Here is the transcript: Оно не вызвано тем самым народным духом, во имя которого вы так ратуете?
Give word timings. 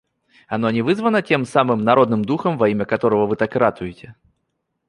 Оно 0.47 0.71
не 0.71 0.81
вызвано 0.81 1.21
тем 1.21 1.45
самым 1.45 1.83
народным 1.83 2.25
духом, 2.25 2.57
во 2.57 2.69
имя 2.69 2.85
которого 2.85 3.27
вы 3.27 3.35
так 3.35 3.55
ратуете? 3.55 4.15